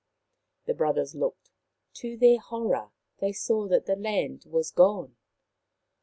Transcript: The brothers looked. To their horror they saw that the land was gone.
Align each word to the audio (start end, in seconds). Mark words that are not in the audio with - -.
The 0.65 0.73
brothers 0.73 1.13
looked. 1.13 1.51
To 1.97 2.17
their 2.17 2.39
horror 2.39 2.89
they 3.19 3.31
saw 3.31 3.67
that 3.67 3.85
the 3.85 3.95
land 3.95 4.45
was 4.47 4.71
gone. 4.71 5.15